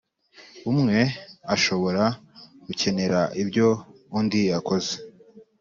[0.71, 0.99] umwe
[1.53, 2.03] ashobora
[2.65, 3.67] gukenera ibyo
[4.17, 4.93] undi yakoze